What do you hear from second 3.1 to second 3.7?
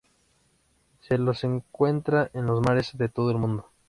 el mundo.